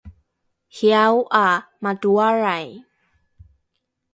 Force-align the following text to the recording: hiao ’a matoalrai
hiao 0.77 1.19
’a 1.43 1.49
matoalrai 1.83 2.67